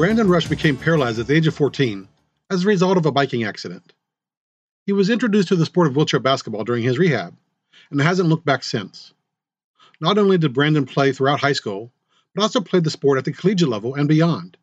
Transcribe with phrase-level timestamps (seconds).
[0.00, 2.08] Brandon Rush became paralyzed at the age of 14
[2.48, 3.92] as a result of a biking accident.
[4.86, 7.36] He was introduced to the sport of wheelchair basketball during his rehab
[7.90, 9.12] and hasn't looked back since.
[10.00, 11.92] Not only did Brandon play throughout high school,
[12.34, 14.56] but also played the sport at the collegiate level and beyond.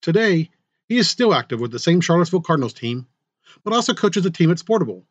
[0.00, 0.48] Today,
[0.88, 3.08] he is still active with the same Charlottesville Cardinals team,
[3.64, 5.02] but also coaches a team at Sportable,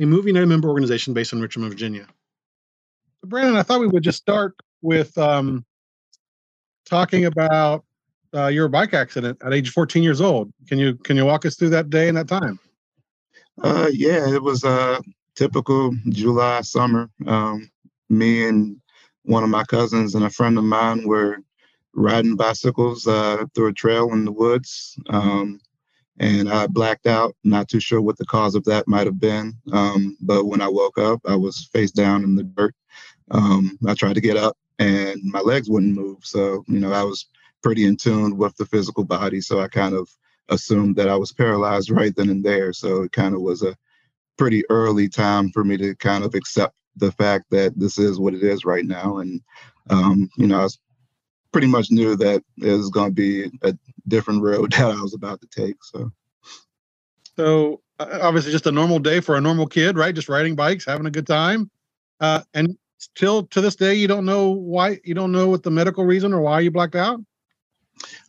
[0.00, 2.08] a Move United member organization based in Richmond, Virginia.
[3.24, 5.64] Brandon, I thought we would just start with um,
[6.86, 7.84] talking about
[8.34, 10.52] uh, your bike accident at age 14 years old.
[10.66, 12.58] Can you can you walk us through that day and that time?
[13.62, 15.00] Uh, yeah, it was a
[15.34, 17.10] typical July summer.
[17.26, 17.70] Um,
[18.08, 18.80] me and
[19.24, 21.38] one of my cousins and a friend of mine were
[21.92, 24.98] riding bicycles uh, through a trail in the woods.
[25.08, 25.60] Um,
[26.18, 27.34] and I blacked out.
[27.44, 29.54] Not too sure what the cause of that might have been.
[29.72, 32.74] Um, but when I woke up, I was face down in the dirt.
[33.30, 36.18] Um, I tried to get up, and my legs wouldn't move.
[36.22, 37.26] So you know, I was
[37.62, 39.40] pretty in tune with the physical body.
[39.40, 40.08] So I kind of
[40.48, 42.72] assumed that I was paralyzed right then and there.
[42.72, 43.76] So it kind of was a
[44.36, 48.34] pretty early time for me to kind of accept the fact that this is what
[48.34, 49.18] it is right now.
[49.18, 49.40] And,
[49.90, 50.78] um, you know, I was
[51.52, 53.76] pretty much knew that it was going to be a
[54.08, 55.82] different road that I was about to take.
[55.82, 56.10] So,
[57.36, 60.14] so uh, obviously just a normal day for a normal kid, right?
[60.14, 61.70] Just riding bikes, having a good time.
[62.20, 65.70] Uh, and still to this day, you don't know why, you don't know what the
[65.70, 67.20] medical reason or why you blacked out?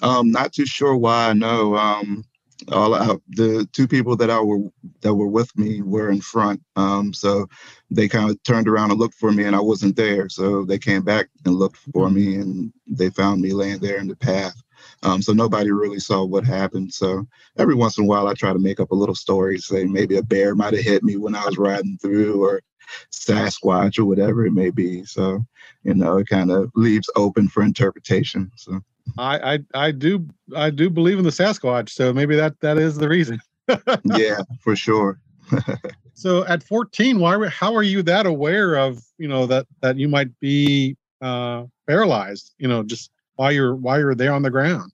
[0.01, 1.29] Um, not too sure why.
[1.29, 2.23] I know um,
[2.71, 4.59] all out the two people that I were
[5.01, 6.61] that were with me were in front.
[6.75, 7.47] Um, so
[7.89, 10.29] they kind of turned around and looked for me, and I wasn't there.
[10.29, 14.07] So they came back and looked for me, and they found me laying there in
[14.07, 14.55] the path.
[15.03, 16.93] Um, so nobody really saw what happened.
[16.93, 17.25] So
[17.57, 20.17] every once in a while, I try to make up a little story, say maybe
[20.17, 22.61] a bear might have hit me when I was riding through, or
[23.11, 25.05] Sasquatch, or whatever it may be.
[25.05, 25.45] So
[25.83, 28.51] you know, it kind of leaves open for interpretation.
[28.55, 28.81] So.
[29.17, 32.97] I, I I do I do believe in the Sasquatch, so maybe that that is
[32.97, 33.39] the reason.
[34.03, 35.19] yeah, for sure.
[36.13, 40.07] so at 14, why how are you that aware of you know that that you
[40.07, 42.53] might be uh, paralyzed?
[42.57, 44.91] You know, just while you're while you're there on the ground.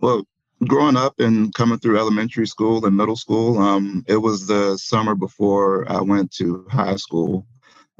[0.00, 0.26] Well,
[0.66, 5.14] growing up and coming through elementary school and middle school, um, it was the summer
[5.14, 7.46] before I went to high school.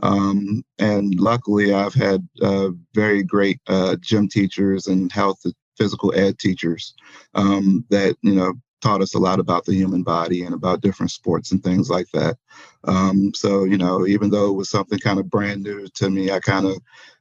[0.02, 5.44] Um, and luckily, I've had uh, very great uh, gym teachers and health
[5.76, 6.94] physical ed teachers
[7.34, 11.10] um, that you know taught us a lot about the human body and about different
[11.10, 12.36] sports and things like that.
[12.84, 16.30] Um, so you know, even though it was something kind of brand new to me,
[16.30, 16.78] I kind of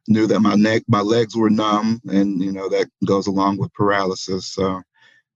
[0.07, 3.73] knew that my neck, my legs were numb, and you know that goes along with
[3.73, 4.47] paralysis.
[4.47, 4.81] So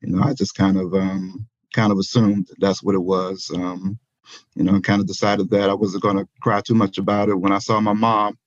[0.01, 3.51] you know, I just kind of um, kind of assumed that's what it was.
[3.53, 3.99] Um,
[4.55, 7.35] you know, kind of decided that I wasn't going to cry too much about it.
[7.39, 8.37] When I saw my mom,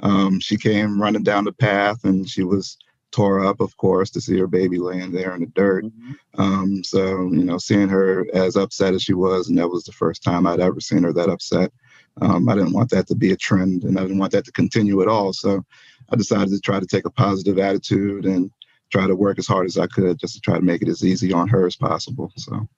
[0.00, 2.76] um, she came running down the path and she was
[3.12, 5.84] tore up, of course, to see her baby laying there in the dirt.
[5.84, 6.40] Mm-hmm.
[6.40, 9.92] Um, so, you know, seeing her as upset as she was, and that was the
[9.92, 11.72] first time I'd ever seen her that upset.
[12.20, 14.52] Um, I didn't want that to be a trend and I didn't want that to
[14.52, 15.32] continue at all.
[15.32, 15.64] So
[16.10, 18.50] I decided to try to take a positive attitude and
[18.90, 21.04] try to work as hard as I could just to try to make it as
[21.04, 22.32] easy on her as possible.
[22.36, 22.68] So.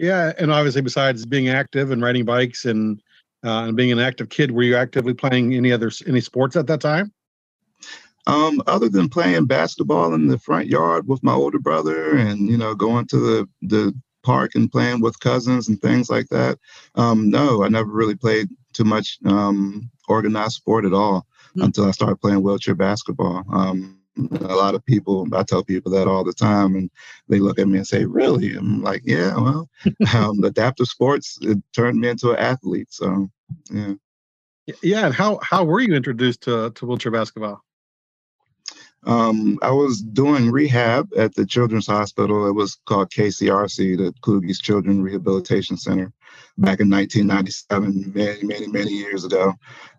[0.00, 3.02] Yeah, and obviously, besides being active and riding bikes and
[3.44, 6.66] uh, and being an active kid, were you actively playing any other any sports at
[6.68, 7.12] that time?
[8.26, 12.56] Um, other than playing basketball in the front yard with my older brother, and you
[12.56, 16.58] know, going to the the park and playing with cousins and things like that.
[16.94, 21.62] Um, no, I never really played too much um, organized sport at all mm-hmm.
[21.62, 23.44] until I started playing wheelchair basketball.
[23.52, 26.90] Um, a lot of people i tell people that all the time and
[27.28, 28.54] they look at me and say really?
[28.54, 29.68] I'm like yeah well
[30.14, 33.28] um, adaptive sports it turned me into an athlete so
[33.70, 33.94] yeah.
[34.82, 37.62] Yeah and how how were you introduced to to wheelchair basketball
[39.06, 42.46] um, I was doing rehab at the Children's Hospital.
[42.46, 46.12] It was called KCRC, the Kluge's Children Rehabilitation Center
[46.58, 49.54] back in 1997, many, many, many years ago.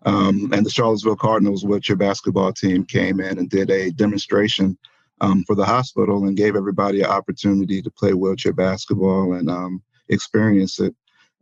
[0.06, 4.78] Um, and the Charlottesville Cardinals wheelchair basketball team came in and did a demonstration
[5.20, 9.82] um, for the hospital and gave everybody an opportunity to play wheelchair basketball and um,
[10.08, 10.94] experience it.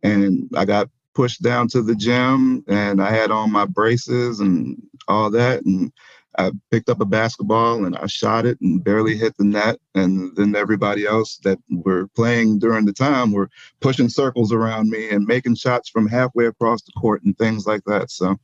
[0.02, 4.80] And I got pushed down to the gym and I had on my braces and
[5.08, 5.64] all that.
[5.64, 5.92] And
[6.40, 9.78] I picked up a basketball and I shot it and barely hit the net.
[9.94, 13.50] And then everybody else that were playing during the time were
[13.81, 17.82] pushing circles around me and making shots from halfway across the court and things like
[17.84, 18.10] that.
[18.10, 18.37] So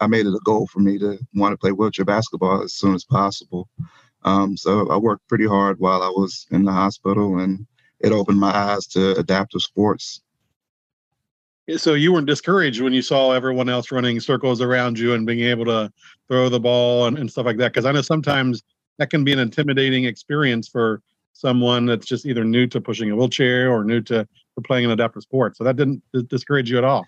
[0.00, 2.94] I made it a goal for me to want to play wheelchair basketball as soon
[2.94, 3.68] as possible.
[4.24, 7.66] Um, so I worked pretty hard while I was in the hospital and
[8.00, 10.23] it opened my eyes to adaptive sports
[11.76, 15.40] so you weren't discouraged when you saw everyone else running circles around you and being
[15.40, 15.92] able to
[16.28, 17.72] throw the ball and, and stuff like that?
[17.72, 18.62] Because i know sometimes
[18.98, 21.00] that can be an intimidating experience for
[21.32, 24.90] someone that's just either new to pushing a wheelchair or new to, to playing an
[24.92, 25.56] adaptive sport.
[25.56, 27.04] So that didn't discourage you at all?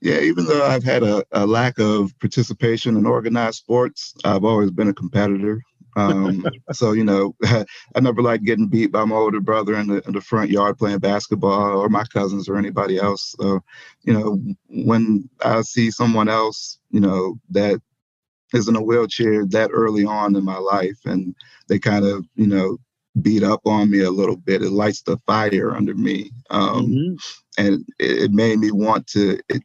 [0.00, 4.72] Yeah even though i've had a, a lack of participation in organized sports i've always
[4.72, 5.62] been a competitor
[5.96, 10.02] um, so you know, I never liked getting beat by my older brother in the
[10.06, 13.34] in the front yard playing basketball, or my cousins, or anybody else.
[13.38, 13.60] So,
[14.02, 17.80] you know, when I see someone else, you know, that
[18.54, 21.34] is in a wheelchair that early on in my life, and
[21.68, 22.78] they kind of, you know,
[23.20, 27.14] beat up on me a little bit, it lights the fire under me, um, mm-hmm.
[27.58, 29.40] and it, it made me want to.
[29.48, 29.62] It,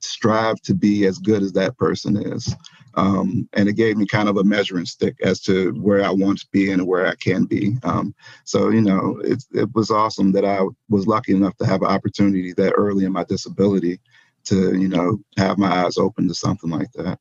[0.00, 2.54] strive to be as good as that person is.
[2.96, 6.38] Um, and it gave me kind of a measuring stick as to where I want
[6.40, 7.76] to be and where I can be.
[7.82, 8.14] Um,
[8.44, 11.88] so, you know, it, it was awesome that I was lucky enough to have an
[11.88, 14.00] opportunity that early in my disability
[14.44, 17.18] to, you know, have my eyes open to something like that.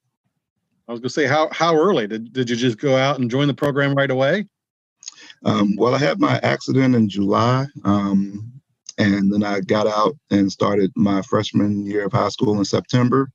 [0.88, 3.30] I was going to say, how, how early did, did you just go out and
[3.30, 4.48] join the program right away?
[5.44, 7.66] Um, well, I had my accident in July.
[7.84, 8.52] Um,
[8.98, 13.30] and then I got out and started my freshman year of high school in September.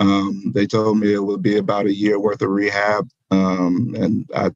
[0.00, 4.28] Um, they told me it would be about a year worth of rehab, um, and
[4.34, 4.50] I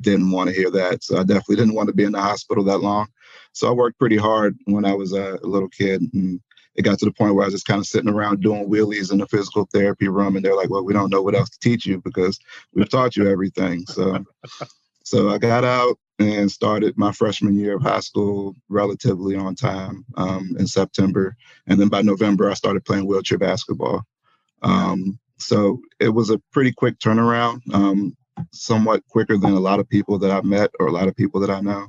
[0.00, 1.04] didn't want to hear that.
[1.04, 3.08] So I definitely didn't want to be in the hospital that long.
[3.52, 6.40] So I worked pretty hard when I was a little kid, and
[6.76, 9.12] it got to the point where I was just kind of sitting around doing wheelies
[9.12, 11.58] in the physical therapy room, and they're like, "Well, we don't know what else to
[11.60, 12.38] teach you because
[12.74, 14.24] we've taught you everything." So,
[15.04, 20.04] so I got out and started my freshman year of high school relatively on time
[20.16, 21.36] um, in September,
[21.66, 24.04] and then by November I started playing wheelchair basketball.
[24.62, 28.16] Um, so it was a pretty quick turnaround, um,
[28.52, 31.40] somewhat quicker than a lot of people that I've met or a lot of people
[31.40, 31.88] that I know.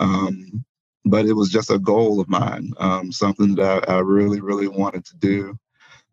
[0.00, 0.64] Um,
[1.04, 4.68] but it was just a goal of mine, um, something that I, I, really, really
[4.68, 5.58] wanted to do.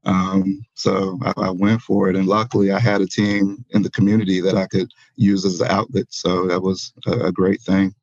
[0.03, 3.91] Um, so I, I, went for it, and luckily I had a team in the
[3.91, 6.07] community that I could use as an outlet.
[6.09, 7.93] So that was a, a great thing.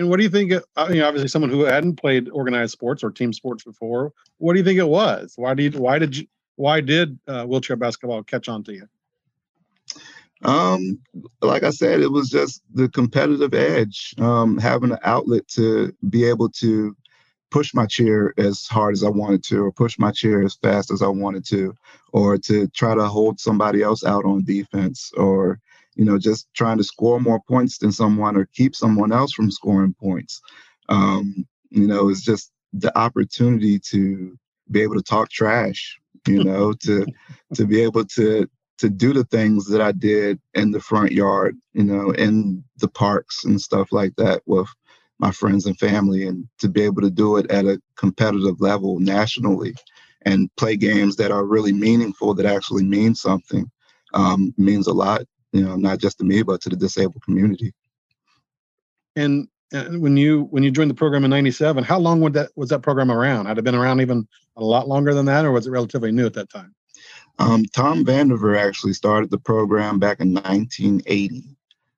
[0.00, 0.50] And what do you think?
[0.76, 4.58] I mean, obviously, someone who hadn't played organized sports or team sports before, what do
[4.58, 5.34] you think it was?
[5.36, 6.26] Why did why did you
[6.56, 8.88] why did uh, wheelchair basketball catch on to you?
[10.42, 11.00] Um,
[11.42, 16.24] like I said, it was just the competitive edge, um, having an outlet to be
[16.24, 16.96] able to
[17.50, 20.90] push my chair as hard as I wanted to, or push my chair as fast
[20.90, 21.74] as I wanted to,
[22.14, 25.60] or to try to hold somebody else out on defense, or
[25.94, 29.50] you know, just trying to score more points than someone or keep someone else from
[29.50, 30.40] scoring points.
[30.88, 34.38] Um, you know, it's just the opportunity to
[34.70, 37.06] be able to talk trash, you know, to
[37.54, 38.48] to be able to
[38.78, 42.88] to do the things that I did in the front yard, you know, in the
[42.88, 44.68] parks and stuff like that with
[45.18, 48.98] my friends and family, and to be able to do it at a competitive level
[48.98, 49.74] nationally
[50.22, 53.70] and play games that are really meaningful, that actually mean something,
[54.14, 55.22] um, means a lot
[55.52, 57.72] you know, not just to me, but to the disabled community.
[59.16, 62.50] And, and when you when you joined the program in '97, how long would that
[62.56, 63.46] was that program around?
[63.46, 64.26] Had it been around even
[64.56, 66.74] a lot longer than that, or was it relatively new at that time?
[67.38, 71.42] Um, Tom Vandiver actually started the program back in 1980.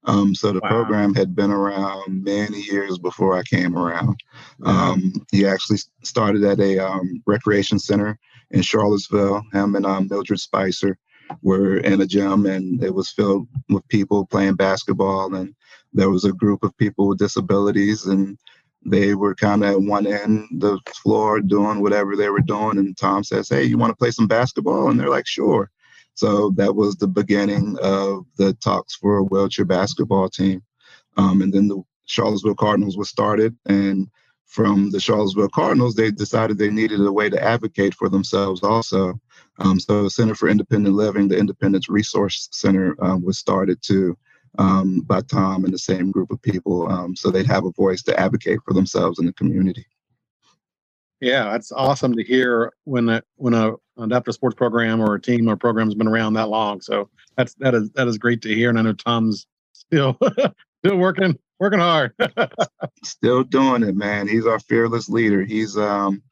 [0.04, 0.68] Um, so the wow.
[0.68, 4.16] program had been around many years before I came around.
[4.58, 4.92] Wow.
[4.92, 8.18] Um, he actually started at a um, recreation center
[8.50, 10.98] in Charlottesville, him and um, Mildred Spicer
[11.42, 15.54] were in a gym and it was filled with people playing basketball and
[15.92, 18.38] there was a group of people with disabilities and
[18.84, 22.96] they were kind of at one end the floor doing whatever they were doing and
[22.96, 24.90] tom says hey you want to play some basketball?
[24.90, 25.70] And they're like sure.
[26.14, 30.62] So that was the beginning of the talks for a wheelchair basketball team.
[31.16, 34.08] Um, and then the charlottesville cardinals was started and
[34.46, 39.18] from the charlottesville cardinals they decided they needed a way to advocate for themselves also
[39.58, 44.16] um, so the Center for Independent Living, the Independence Resource Center, um, was started too
[44.58, 48.02] um, by Tom and the same group of people, um, so they'd have a voice
[48.02, 49.86] to advocate for themselves in the community.
[51.20, 55.48] Yeah, that's awesome to hear when a, when a adaptive sports program or a team
[55.48, 56.80] or program has been around that long.
[56.80, 60.18] So that's that is that is great to hear, and I know Tom's still
[60.84, 62.12] still working working hard.
[63.04, 64.26] still doing it, man.
[64.26, 65.44] He's our fearless leader.
[65.44, 66.22] He's um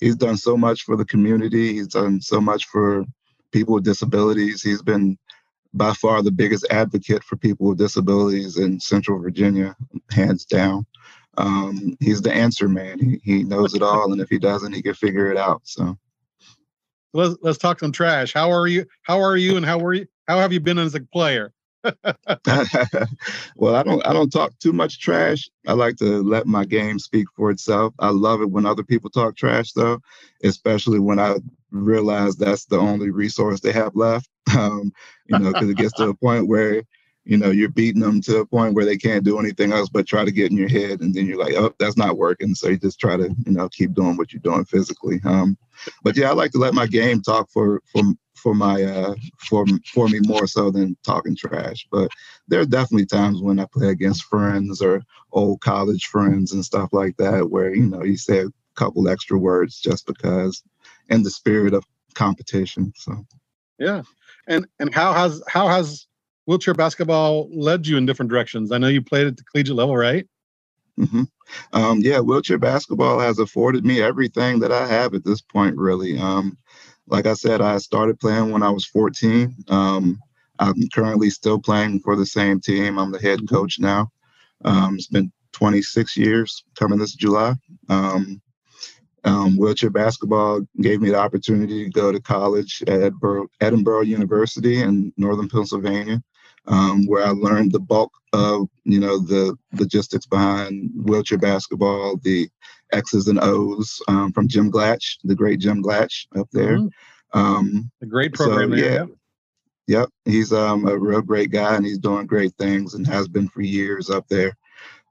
[0.00, 1.72] he's done so much for the community.
[1.74, 3.04] He's done so much for
[3.52, 4.62] people with disabilities.
[4.62, 5.18] He's been
[5.72, 9.76] by far the biggest advocate for people with disabilities in Central Virginia,
[10.10, 10.86] hands down.
[11.36, 12.98] Um, he's the answer man.
[12.98, 15.62] He, he knows it all, and if he doesn't, he can figure it out.
[15.64, 15.98] So
[17.12, 18.32] let's let's talk some trash.
[18.32, 18.86] How are you?
[19.02, 19.56] How are you?
[19.56, 20.06] And how were you?
[20.28, 21.52] How have you been as a player?
[23.56, 25.48] well, I don't I don't talk too much trash.
[25.66, 27.94] I like to let my game speak for itself.
[27.98, 30.00] I love it when other people talk trash though,
[30.42, 31.36] especially when I
[31.70, 34.28] realize that's the only resource they have left.
[34.56, 34.92] Um,
[35.26, 36.82] you know, because it gets to a point where
[37.24, 40.06] you know you're beating them to a point where they can't do anything else but
[40.06, 42.68] try to get in your head and then you're like oh that's not working so
[42.68, 45.56] you just try to you know keep doing what you're doing physically um
[46.02, 48.02] but yeah i like to let my game talk for for
[48.34, 52.08] for my uh for for me more so than talking trash but
[52.48, 56.88] there are definitely times when i play against friends or old college friends and stuff
[56.92, 60.62] like that where you know you say a couple extra words just because
[61.08, 63.24] in the spirit of competition so
[63.78, 64.02] yeah
[64.46, 66.06] and and how has how has
[66.46, 68.72] wheelchair basketball led you in different directions?
[68.72, 70.26] I know you played at the collegiate level, right?
[70.98, 71.24] Mm-hmm.
[71.72, 76.18] Um, yeah, wheelchair basketball has afforded me everything that I have at this point, really.
[76.18, 76.56] Um,
[77.06, 79.54] like I said, I started playing when I was 14.
[79.68, 80.20] Um,
[80.58, 82.98] I'm currently still playing for the same team.
[82.98, 83.54] I'm the head mm-hmm.
[83.54, 84.10] coach now.
[84.64, 87.54] Um, it's been 26 years coming this July.
[87.88, 88.40] Um,
[89.24, 94.80] um, wheelchair basketball gave me the opportunity to go to college at Edinburgh, Edinboro University
[94.82, 96.22] in Northern Pennsylvania
[96.66, 102.48] um, where I learned the bulk of you know the logistics behind wheelchair basketball, the
[102.92, 106.78] X's and O's um, from Jim Glatch, the great Jim Glatch up there.
[106.78, 107.38] Mm-hmm.
[107.38, 108.92] Um, a great program so, there.
[108.92, 109.06] Yeah.
[109.86, 113.48] Yep, he's um, a real great guy, and he's doing great things, and has been
[113.48, 114.56] for years up there.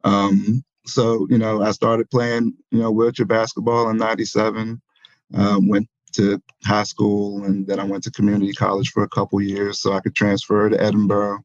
[0.03, 4.81] Um, so you know, I started playing you know wheelchair basketball in '97.
[5.35, 9.41] Um, went to high school and then I went to community college for a couple
[9.41, 11.39] years so I could transfer to Edinboro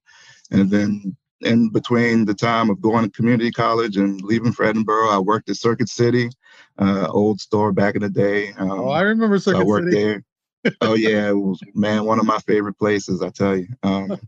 [0.50, 5.12] And then in between the time of going to community college and leaving for Edinboro,
[5.12, 6.30] I worked at Circuit City,
[6.78, 8.52] uh, old store back in the day.
[8.58, 10.04] Um, oh, I remember Circuit so I worked City.
[10.04, 10.24] there.
[10.80, 13.22] oh yeah, it was man one of my favorite places.
[13.22, 13.68] I tell you.
[13.82, 14.18] Um,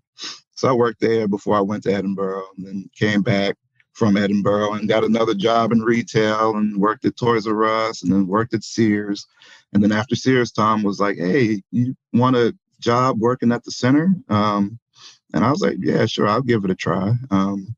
[0.54, 3.56] so I worked there before I went to Edinboro, and then came back
[3.92, 8.12] from Edinboro and got another job in retail and worked at Toys R Us and
[8.12, 9.26] then worked at Sears.
[9.72, 13.70] And then after Sears, Tom was like, "Hey, you want a job working at the
[13.70, 14.79] center?" Um,
[15.34, 17.76] and I was like, "Yeah, sure, I'll give it a try." Um,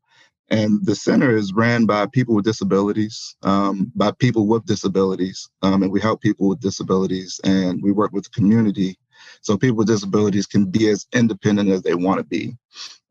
[0.49, 5.83] and the center is ran by people with disabilities, um, by people with disabilities, um,
[5.83, 8.97] and we help people with disabilities, and we work with the community,
[9.41, 12.55] so people with disabilities can be as independent as they want to be.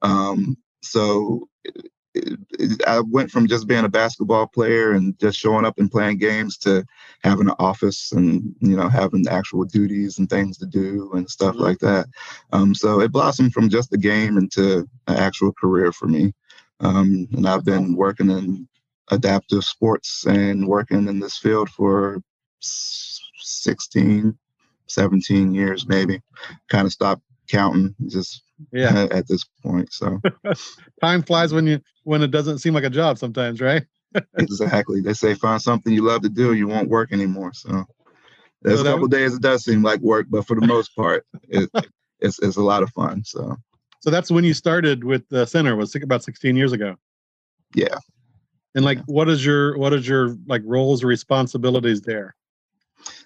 [0.02, 1.48] Um, so
[2.86, 6.58] I went from just being a basketball player and just showing up and playing games
[6.58, 6.84] to
[7.24, 11.54] having an office and you know having actual duties and things to do and stuff
[11.54, 11.64] mm-hmm.
[11.64, 12.06] like that.
[12.52, 16.32] Um, so it blossomed from just a game into an actual career for me.
[16.80, 18.68] Um, and I've been working in
[19.10, 22.20] adaptive sports and working in this field for
[22.60, 24.36] 16,
[24.86, 26.20] 17 years maybe.
[26.68, 28.42] Kind of stopped counting just
[28.72, 29.06] yeah.
[29.10, 30.20] at this point so.
[31.00, 33.84] Time flies when you when it doesn't seem like a job sometimes right?
[34.36, 35.00] Exactly.
[35.00, 37.84] They say find something you love to do you won't work anymore so.
[38.60, 39.10] There's so a couple was...
[39.10, 41.70] days it does seem like work but for the most part it,
[42.20, 43.56] it's, it's a lot of fun so.
[44.00, 46.96] So that's when you started with the center was about 16 years ago?
[47.74, 47.98] Yeah.
[48.74, 52.34] And like what is your what is your like roles or responsibilities there?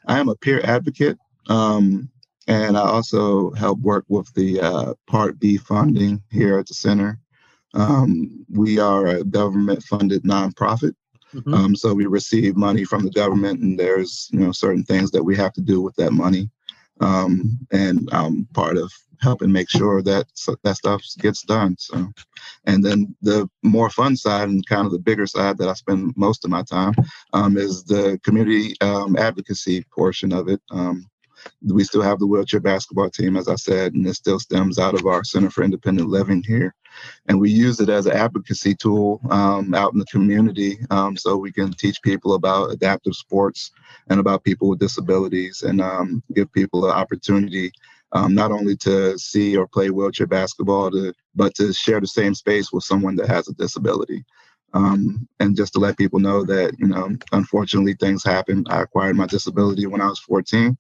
[0.07, 2.11] I am a peer advocate um
[2.47, 7.19] and I also help work with the uh, Part B funding here at the center.
[7.75, 10.95] Um, we are a government funded nonprofit.
[11.35, 11.55] Mm-hmm.
[11.55, 15.23] Um, so we receive money from the government, and there's you know certain things that
[15.23, 16.49] we have to do with that money.
[17.01, 20.27] Um, and I'm part of helping make sure that
[20.63, 21.77] that stuff gets done.
[21.79, 22.11] So,
[22.65, 26.15] and then the more fun side and kind of the bigger side that I spend
[26.17, 26.95] most of my time
[27.33, 30.61] um, is the community um, advocacy portion of it.
[30.71, 31.07] Um,
[31.63, 34.95] we still have the wheelchair basketball team, as I said, and it still stems out
[34.95, 36.75] of our Center for Independent Living here.
[37.27, 41.37] And we use it as an advocacy tool um, out in the community um, so
[41.37, 43.71] we can teach people about adaptive sports
[44.09, 47.73] and about people with disabilities and um, give people an opportunity
[48.13, 52.35] um, not only to see or play wheelchair basketball, to, but to share the same
[52.35, 54.25] space with someone that has a disability.
[54.73, 58.65] Um, and just to let people know that, you know, unfortunately things happen.
[58.69, 60.77] I acquired my disability when I was 14.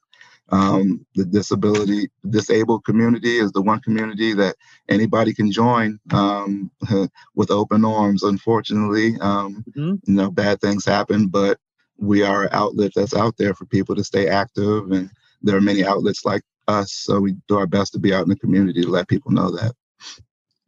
[0.51, 4.57] Um, the disability disabled community is the one community that
[4.89, 6.71] anybody can join um,
[7.35, 8.23] with open arms.
[8.23, 9.95] Unfortunately, um, mm-hmm.
[10.05, 11.59] you know, bad things happen, but
[11.99, 15.11] we are an outlet that's out there for people to stay active, and
[15.43, 16.93] there are many outlets like us.
[16.93, 19.51] So we do our best to be out in the community to let people know
[19.51, 19.75] that.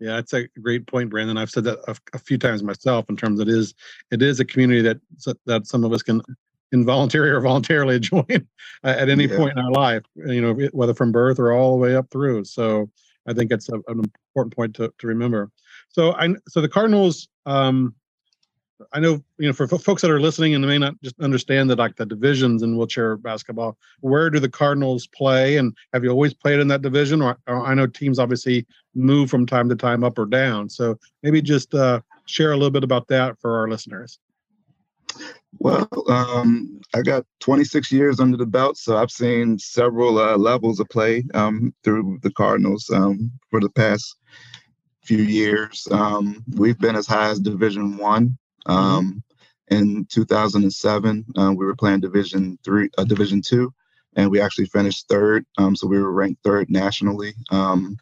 [0.01, 1.37] Yeah, that's a great point, Brandon.
[1.37, 3.75] I've said that a, a, few times myself in terms of it is
[4.13, 4.99] it is a community that
[5.47, 6.23] that some of us can
[6.73, 8.47] involuntarily or voluntarily join
[8.85, 9.37] at any yeah.
[9.37, 12.45] point in our life, you know, whether from birth or all the way up through.
[12.45, 12.91] So
[13.27, 14.03] I think it's a, an
[14.35, 15.51] important point to, to remember.
[15.91, 17.95] So I so the Cardinals um,
[18.93, 21.19] I know you know for f- folks that are listening and they may not just
[21.21, 23.77] understand that like the divisions in wheelchair basketball.
[24.01, 27.23] Where do the Cardinals play, and have you always played in that division?
[27.23, 30.69] Or, or I know teams obviously move from time to time up or down.
[30.69, 34.19] So maybe just uh, share a little bit about that for our listeners.
[35.59, 40.79] Well, um, I got 26 years under the belt, so I've seen several uh, levels
[40.79, 44.17] of play um, through the Cardinals um, for the past
[45.03, 45.89] few years.
[45.91, 48.39] Um, we've been as high as Division One.
[48.69, 48.73] Mm-hmm.
[48.73, 49.23] Um,
[49.71, 53.73] in 2007, uh, we were playing Division Three, uh, Division Two,
[54.17, 55.45] and we actually finished third.
[55.59, 57.97] Um, so we were ranked third nationally um,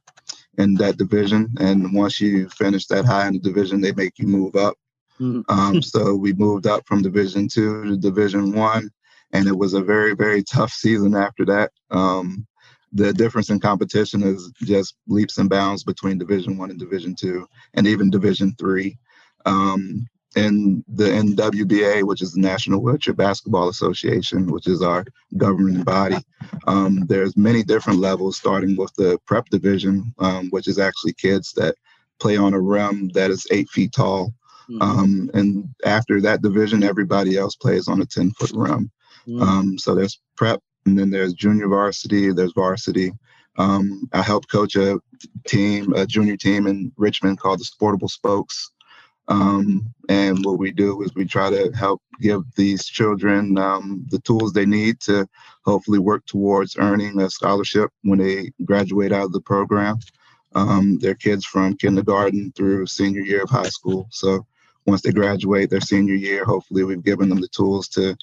[0.59, 1.53] in that division.
[1.59, 4.77] And once you finish that high in the division, they make you move up.
[5.21, 5.41] Mm-hmm.
[5.49, 8.91] Um, so we moved up from Division Two to Division One,
[9.33, 11.73] and it was a very, very tough season after that.
[11.91, 12.47] Um,
[12.93, 17.47] the difference in competition is just leaps and bounds between Division One and Division Two,
[17.75, 18.99] and even Division Three.
[19.45, 20.07] Um,
[20.37, 25.05] in the NWBA, which is the National Wheelchair Basketball Association, which is our
[25.39, 26.19] governing body.
[26.67, 31.53] Um, there's many different levels, starting with the prep division, um, which is actually kids
[31.55, 31.75] that
[32.21, 34.33] play on a rim that is eight feet tall.
[34.71, 34.83] Mm-hmm.
[34.83, 38.91] Um, and after that division, everybody else plays on a 10 foot rim.
[39.27, 39.43] Mm-hmm.
[39.43, 43.13] Um, so there's prep, and then there's junior varsity, there's varsity.
[43.59, 45.01] Um, I helped coach a
[45.47, 48.71] team, a junior team in Richmond called the Sportable Spokes.
[49.29, 54.21] Um, and what we do is we try to help give these children um, the
[54.21, 55.27] tools they need to
[55.65, 59.99] hopefully work towards earning a scholarship when they graduate out of the program.
[60.55, 64.07] Um, they're kids from kindergarten through senior year of high school.
[64.11, 64.47] So
[64.87, 68.17] once they graduate their senior year, hopefully we've given them the tools to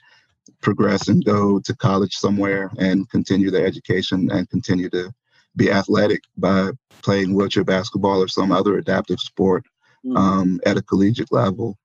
[0.62, 5.12] progress and go to college somewhere and continue their education and continue to
[5.56, 6.69] be athletic by
[7.02, 9.63] playing wheelchair basketball or some other adaptive sport
[10.06, 10.17] Mm-hmm.
[10.17, 11.78] um, at a collegiate level.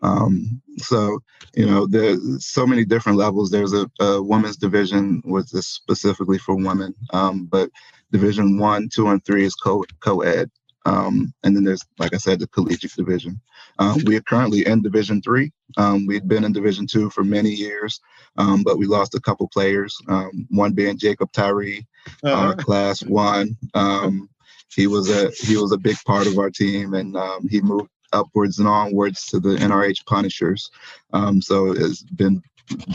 [0.00, 1.18] Um, so,
[1.56, 3.50] you know, there's so many different levels.
[3.50, 7.70] There's a, a women's division, which is specifically for women, um, but
[8.12, 10.48] division one, two, and three is co co ed.
[10.86, 13.40] Um, and then there's, like I said, the collegiate division.
[13.78, 15.52] Um, we are currently in Division Three.
[15.76, 18.00] Um, we'd been in Division Two for many years,
[18.38, 19.96] um, but we lost a couple players.
[20.08, 21.86] Um, one being Jacob Tyree,
[22.22, 22.50] uh-huh.
[22.50, 23.56] uh, Class One.
[23.74, 24.30] Um,
[24.74, 27.90] he was a he was a big part of our team, and um, he moved
[28.12, 30.70] upwards and onwards to the NRH Punishers.
[31.12, 32.40] Um, so it's been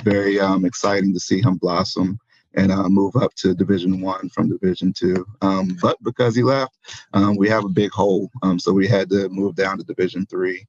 [0.04, 2.20] very um, exciting to see him blossom
[2.56, 5.26] and uh, move up to Division One from Division Two.
[5.42, 6.78] Um, but because he left,
[7.14, 10.26] um, we have a big hole, um, so we had to move down to Division
[10.26, 10.66] Three.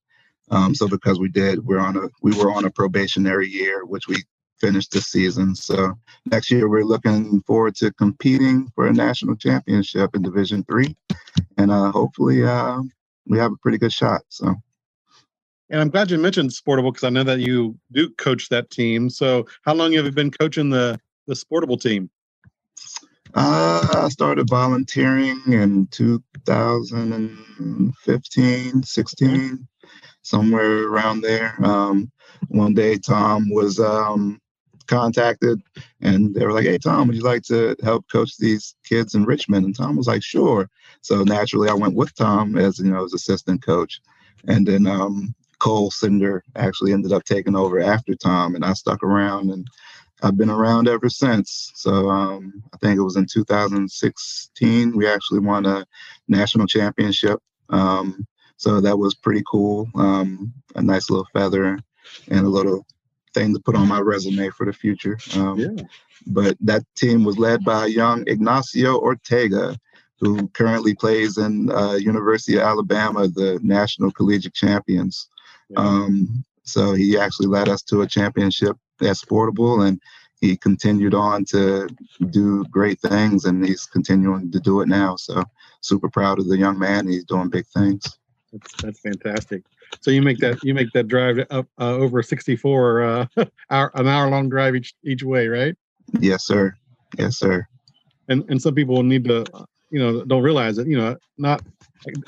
[0.74, 4.16] so because we did, we're on a we were on a probationary year, which we
[4.62, 5.54] finished the season.
[5.54, 10.96] So next year we're looking forward to competing for a national championship in Division Three,
[11.58, 12.80] and uh, hopefully uh,
[13.26, 14.22] we have a pretty good shot.
[14.28, 14.54] So.
[15.70, 19.08] And I'm glad you mentioned Sportable because I know that you do coach that team.
[19.08, 22.10] So how long have you been coaching the the Sportable team?
[23.34, 29.68] Uh, I started volunteering in 2015, 16,
[30.22, 31.54] somewhere around there.
[31.64, 32.12] Um,
[32.48, 34.38] one day, Tom was um,
[34.86, 35.62] contacted
[36.02, 39.24] and they were like, Hey, Tom, would you like to help coach these kids in
[39.24, 39.64] Richmond?
[39.64, 40.68] And Tom was like, Sure.
[41.00, 44.02] So naturally, I went with Tom as, you know, as assistant coach.
[44.46, 49.04] And then um, Cole Cinder actually ended up taking over after Tom, and I stuck
[49.04, 49.68] around and
[50.22, 51.72] I've been around ever since.
[51.74, 55.84] So um, I think it was in 2016 we actually won a
[56.28, 57.40] national championship.
[57.68, 59.88] Um, so that was pretty cool.
[59.94, 61.78] Um, a nice little feather
[62.28, 62.86] and a little
[63.34, 65.18] thing to put on my resume for the future.
[65.34, 65.82] Um, yeah.
[66.26, 69.76] But that team was led by young Ignacio Ortega,
[70.20, 75.28] who currently plays in uh, University of Alabama, the national collegiate champions.
[75.70, 75.80] Yeah.
[75.80, 80.00] Um, so he actually led us to a championship that's portable and
[80.42, 81.88] he continued on to
[82.30, 85.14] do great things, and he's continuing to do it now.
[85.14, 85.44] So
[85.82, 87.06] super proud of the young man.
[87.06, 88.18] He's doing big things.
[88.52, 89.62] That's that's fantastic.
[90.00, 93.26] So you make that you make that drive up uh, over 64 uh,
[93.70, 95.76] hour an hour long drive each each way, right?
[96.18, 96.74] Yes, sir.
[97.16, 97.64] Yes, sir.
[98.28, 99.44] And and some people need to,
[99.90, 101.62] you know, don't realize it you know not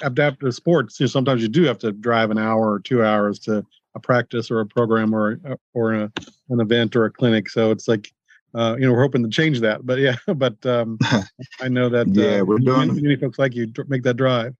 [0.02, 1.00] adaptive sports.
[1.00, 4.00] You know, sometimes you do have to drive an hour or two hours to a
[4.00, 5.38] practice or a program or
[5.72, 6.12] or a,
[6.50, 7.48] an event or a clinic.
[7.48, 8.12] So it's like
[8.54, 9.84] uh, you know, we're hoping to change that.
[9.84, 10.98] But yeah, but um,
[11.60, 14.54] I know that yeah, uh, we're doing many, many folks like you make that drive.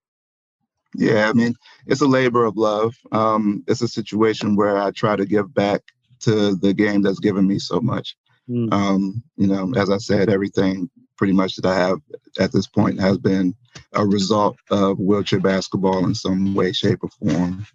[0.97, 1.55] Yeah, I mean,
[1.87, 2.95] it's a labor of love.
[3.11, 5.83] Um, it's a situation where I try to give back
[6.21, 8.17] to the game that's given me so much.
[8.49, 8.73] Mm.
[8.73, 11.99] Um, you know, as I said, everything pretty much that I have
[12.39, 13.55] at this point has been
[13.95, 17.67] a result of wheelchair basketball in some way, shape, or form.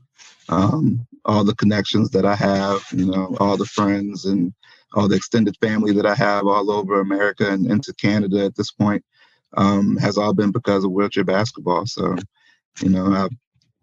[0.49, 4.53] Um, all the connections that I have, you know, all the friends and
[4.95, 8.71] all the extended family that I have all over America and into Canada at this
[8.71, 9.03] point
[9.55, 11.85] um, has all been because of wheelchair basketball.
[11.85, 12.15] So,
[12.81, 13.27] you know, I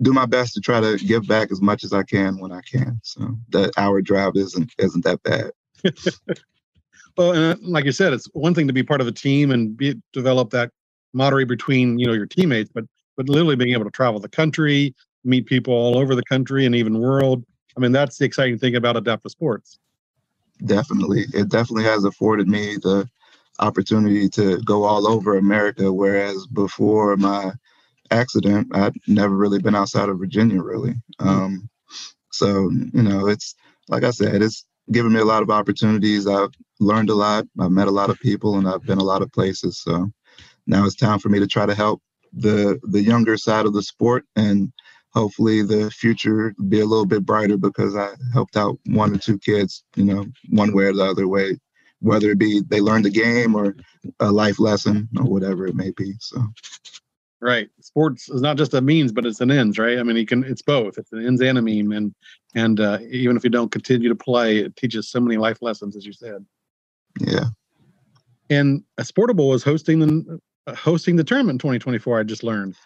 [0.03, 2.61] do my best to try to give back as much as I can when I
[2.61, 3.01] can.
[3.03, 5.53] So that hour drive isn't isn't that bad.
[7.17, 9.51] well, and uh, like you said, it's one thing to be part of a team
[9.51, 10.71] and be, develop that
[11.13, 12.85] camaraderie between you know your teammates, but
[13.17, 14.95] but literally being able to travel the country,
[15.27, 17.45] meet people all over the country and even world.
[17.77, 19.79] I mean, that's the exciting thing about adaptive sports.
[20.65, 23.09] Definitely, it definitely has afforded me the
[23.59, 27.53] opportunity to go all over America, whereas before my
[28.11, 30.95] accident, I'd never really been outside of Virginia, really.
[31.21, 31.29] Mm-hmm.
[31.29, 31.71] Um,
[32.31, 33.55] so, you know, it's
[33.89, 36.27] like I said, it's given me a lot of opportunities.
[36.27, 37.47] I've learned a lot.
[37.59, 39.81] I've met a lot of people, and I've been a lot of places.
[39.83, 40.11] So
[40.67, 43.83] now it's time for me to try to help the the younger side of the
[43.83, 44.73] sport, and
[45.17, 49.39] hopefully the future be a little bit brighter because I helped out one or two
[49.39, 51.59] kids, you know, one way or the other way,
[52.01, 53.75] whether it be they learned a game or
[54.21, 56.13] a life lesson or whatever it may be.
[56.21, 56.45] So.
[57.41, 57.71] Right.
[57.81, 59.99] Sports is not just a means, but it's an ends, right?
[59.99, 60.99] I mean, you can, it's both.
[60.99, 61.95] It's an ends and a mean.
[61.95, 62.15] And,
[62.55, 65.97] and uh, even if you don't continue to play, it teaches so many life lessons,
[65.97, 66.45] as you said.
[67.21, 67.47] Yeah.
[68.51, 70.41] And Sportable is hosting the,
[70.75, 72.21] hosting the tournament 2024.
[72.21, 72.77] I just learned.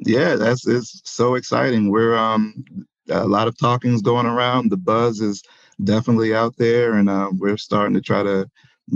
[0.00, 1.90] Yeah, that's it's so exciting.
[1.90, 2.64] We're um
[3.08, 4.70] a lot of talking's going around.
[4.70, 5.42] The buzz is
[5.82, 8.48] definitely out there, and uh, we're starting to try to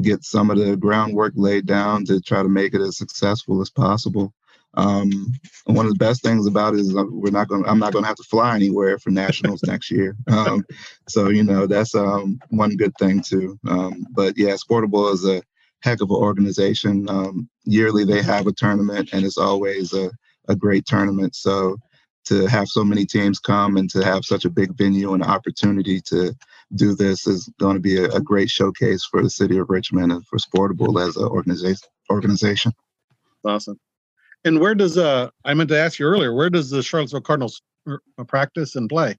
[0.03, 3.71] get some of the groundwork laid down to try to make it as successful as
[3.71, 4.33] possible.
[4.75, 5.33] Um,
[5.65, 7.65] one of the best things about it is uh, we're not going.
[7.67, 10.17] I'm not going to have to fly anywhere for nationals next year.
[10.31, 10.65] Um,
[11.09, 13.59] so you know that's um, one good thing too.
[13.69, 15.43] Um, but yeah, Sportable is a
[15.83, 17.09] heck of an organization.
[17.09, 20.11] Um, yearly they have a tournament, and it's always a,
[20.49, 21.35] a great tournament.
[21.37, 21.77] So
[22.27, 26.01] to have so many teams come and to have such a big venue and opportunity
[26.03, 26.35] to
[26.75, 30.13] do this is going to be a, a great showcase for the city of Richmond
[30.13, 31.89] and for Sportable as an organization.
[32.11, 32.73] Organization.
[33.45, 33.79] Awesome.
[34.45, 37.63] And where does uh I meant to ask you earlier, where does the Charlottesville Cardinals
[37.89, 39.17] uh, practice and play?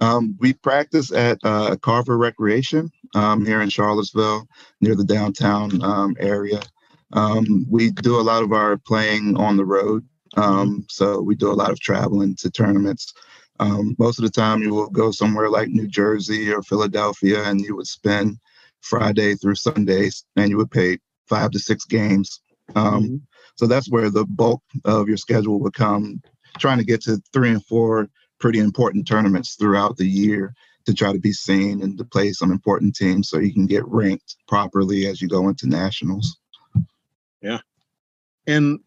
[0.00, 4.46] Um, we practice at uh, Carver Recreation um, here in Charlottesville,
[4.80, 6.60] near the downtown um, area.
[7.12, 11.50] Um, we do a lot of our playing on the road, um, so we do
[11.50, 13.12] a lot of traveling to tournaments.
[13.58, 17.60] Um, most of the time, you will go somewhere like New Jersey or Philadelphia, and
[17.60, 18.38] you would spend
[18.80, 22.40] Friday through Sundays, and you would pay five to six games.
[22.74, 23.16] Mm-hmm.
[23.56, 26.22] So that's where the bulk of your schedule would come,
[26.58, 30.54] trying to get to three and four pretty important tournaments throughout the year
[30.86, 33.86] to try to be seen and to play some important teams so you can get
[33.86, 36.39] ranked properly as you go into nationals.
[37.42, 37.60] Yeah.
[38.46, 38.80] And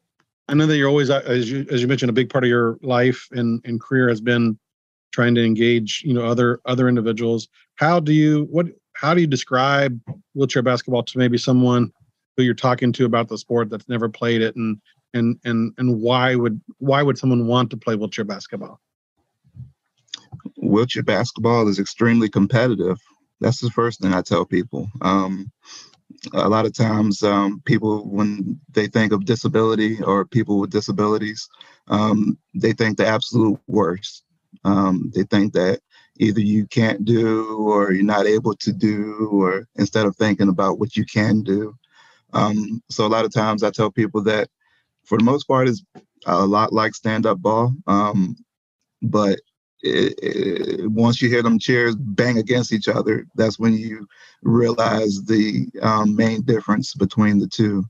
[0.47, 2.77] I know that you're always, as you as you mentioned, a big part of your
[2.81, 4.57] life and, and career has been
[5.11, 7.47] trying to engage, you know, other other individuals.
[7.75, 9.99] How do you what how do you describe
[10.33, 11.91] wheelchair basketball to maybe someone
[12.35, 14.79] who you're talking to about the sport that's never played it and
[15.13, 18.79] and and and why would why would someone want to play wheelchair basketball
[20.57, 22.99] wheelchair basketball is extremely competitive
[23.39, 25.51] that's the first thing i tell people um,
[26.33, 31.49] a lot of times um, people when they think of disability or people with disabilities
[31.87, 34.23] um, they think the absolute worst.
[34.63, 35.79] Um, they think that
[36.17, 40.79] either you can't do or you're not able to do or instead of thinking about
[40.79, 41.75] what you can do.
[42.33, 44.49] Um, so a lot of times I tell people that
[45.03, 45.83] for the most part is
[46.25, 48.35] a lot like stand-up ball, um,
[49.01, 49.39] but
[49.83, 54.07] it, it, once you hear them chairs bang against each other, that's when you
[54.41, 57.83] realize the um, main difference between the two.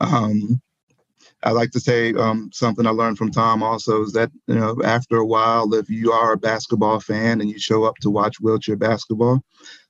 [0.00, 0.60] Um,
[1.44, 4.76] I like to say um, something I learned from Tom also is that you know
[4.84, 8.40] after a while, if you are a basketball fan and you show up to watch
[8.40, 9.40] wheelchair basketball,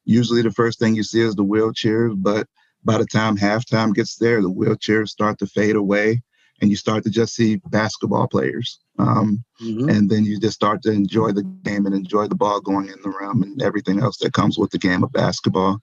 [0.04, 2.46] usually the first thing you see is the wheelchairs, but
[2.84, 6.22] by the time halftime gets there, the wheelchairs start to fade away,
[6.60, 8.80] and you start to just see basketball players.
[8.98, 9.88] Um, mm-hmm.
[9.88, 13.00] And then you just start to enjoy the game and enjoy the ball going in
[13.02, 15.80] the rim and everything else that comes with the game of basketball.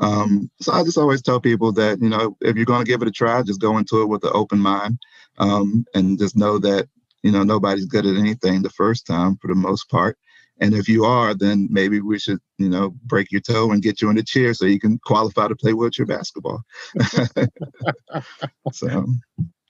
[0.00, 3.02] Um, so I just always tell people that you know if you're going to give
[3.02, 4.98] it a try, just go into it with an open mind,
[5.38, 6.88] um, and just know that
[7.22, 10.16] you know nobody's good at anything the first time for the most part.
[10.60, 14.02] And if you are, then maybe we should, you know, break your toe and get
[14.02, 16.62] you in a chair so you can qualify to play wheelchair basketball.
[18.72, 19.06] so,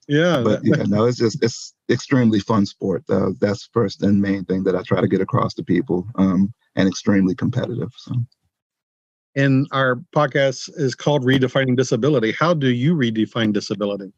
[0.08, 0.40] Yeah.
[0.42, 3.04] But yeah, no, it's just it's extremely fun sport.
[3.08, 6.06] Uh, that's first and main thing that I try to get across to people.
[6.16, 7.92] Um, and extremely competitive.
[7.96, 8.14] So.
[9.34, 12.32] And our podcast is called Redefining Disability.
[12.32, 14.12] How do you redefine disability?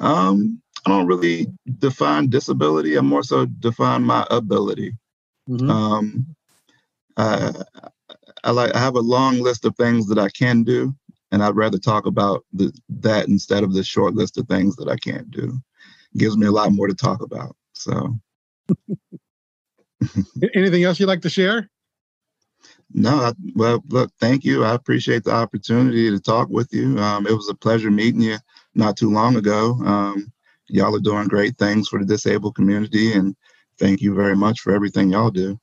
[0.00, 1.46] Um, I don't really
[1.78, 2.96] define disability.
[2.96, 4.94] I more so define my ability.
[5.48, 5.70] Mm-hmm.
[5.70, 6.26] Um,
[7.16, 7.52] I,
[8.44, 10.94] I like I have a long list of things that I can do,
[11.32, 14.88] and I'd rather talk about the, that instead of the short list of things that
[14.88, 15.58] I can't do.
[16.14, 17.56] It gives me a lot more to talk about.
[17.72, 18.18] So,
[20.54, 21.70] anything else you'd like to share?
[22.92, 24.64] No, I, well, look, thank you.
[24.64, 26.98] I appreciate the opportunity to talk with you.
[26.98, 28.36] Um, it was a pleasure meeting you
[28.74, 29.78] not too long ago.
[29.84, 30.30] Um,
[30.68, 33.34] y'all are doing great things for the disabled community, and
[33.78, 35.58] thank you very much for everything y'all do.